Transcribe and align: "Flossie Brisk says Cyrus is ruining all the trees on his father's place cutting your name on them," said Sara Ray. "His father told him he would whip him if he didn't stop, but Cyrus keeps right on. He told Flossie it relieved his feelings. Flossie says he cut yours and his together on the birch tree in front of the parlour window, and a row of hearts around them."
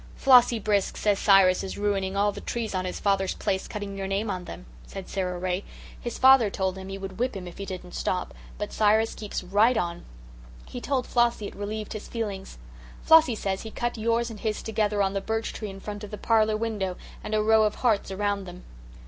"Flossie 0.15 0.57
Brisk 0.57 0.97
says 0.97 1.19
Cyrus 1.19 1.63
is 1.63 1.77
ruining 1.77 2.17
all 2.17 2.31
the 2.31 2.41
trees 2.41 2.73
on 2.73 2.85
his 2.85 2.99
father's 2.99 3.35
place 3.35 3.67
cutting 3.67 3.95
your 3.95 4.07
name 4.07 4.31
on 4.31 4.45
them," 4.45 4.65
said 4.87 5.07
Sara 5.07 5.37
Ray. 5.37 5.63
"His 5.99 6.17
father 6.17 6.49
told 6.49 6.75
him 6.75 6.89
he 6.89 6.97
would 6.97 7.19
whip 7.19 7.35
him 7.37 7.47
if 7.47 7.59
he 7.59 7.65
didn't 7.65 7.93
stop, 7.93 8.33
but 8.57 8.73
Cyrus 8.73 9.13
keeps 9.13 9.43
right 9.43 9.77
on. 9.77 10.03
He 10.67 10.81
told 10.81 11.05
Flossie 11.05 11.45
it 11.49 11.55
relieved 11.55 11.93
his 11.93 12.07
feelings. 12.07 12.57
Flossie 13.03 13.35
says 13.37 13.61
he 13.61 13.69
cut 13.69 13.95
yours 13.95 14.31
and 14.31 14.39
his 14.39 14.63
together 14.63 15.03
on 15.03 15.13
the 15.13 15.21
birch 15.21 15.53
tree 15.53 15.69
in 15.69 15.79
front 15.79 16.03
of 16.03 16.09
the 16.09 16.17
parlour 16.17 16.57
window, 16.57 16.97
and 17.23 17.35
a 17.35 17.43
row 17.43 17.61
of 17.61 17.75
hearts 17.75 18.09
around 18.09 18.45
them." 18.45 18.63